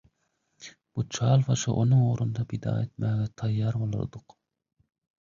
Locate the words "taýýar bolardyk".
3.45-4.41